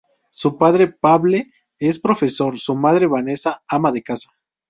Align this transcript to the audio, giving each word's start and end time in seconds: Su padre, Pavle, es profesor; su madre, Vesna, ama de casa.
Su 0.31 0.57
padre, 0.57 0.87
Pavle, 0.87 1.53
es 1.77 1.99
profesor; 1.99 2.57
su 2.57 2.75
madre, 2.75 3.05
Vesna, 3.05 3.61
ama 3.67 3.91
de 3.91 4.01
casa. 4.01 4.31